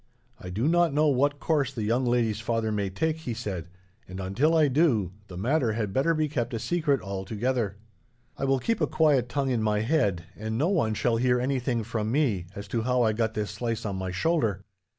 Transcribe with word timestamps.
"I 0.39 0.49
do 0.49 0.67
not 0.67 0.95
know 0.95 1.09
what 1.09 1.39
course 1.39 1.71
the 1.71 1.83
young 1.83 2.07
lady's 2.07 2.39
father 2.39 2.71
may 2.71 2.89
take," 2.89 3.17
he 3.17 3.35
said, 3.35 3.67
"and 4.07 4.19
until 4.19 4.55
I 4.57 4.67
do, 4.67 5.11
the 5.27 5.37
matter 5.37 5.73
had 5.73 5.93
better 5.93 6.15
be 6.15 6.27
kept 6.27 6.55
a 6.55 6.59
secret, 6.59 7.01
altogether." 7.03 7.77
"I 8.35 8.45
will 8.45 8.57
keep 8.57 8.81
a 8.81 8.87
quiet 8.87 9.29
tongue 9.29 9.51
in 9.51 9.61
my 9.61 9.81
head, 9.81 10.23
and 10.35 10.57
no 10.57 10.69
one 10.69 10.95
shall 10.95 11.17
hear 11.17 11.39
anything, 11.39 11.83
from 11.83 12.11
me, 12.11 12.47
as 12.55 12.67
to 12.69 12.81
how 12.81 13.03
I 13.03 13.13
got 13.13 13.35
this 13.35 13.51
slice 13.51 13.85
on 13.85 13.95
my 13.97 14.09
shoulder. 14.09 14.65